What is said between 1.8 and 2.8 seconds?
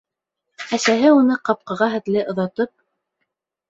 хәтле оҙатып: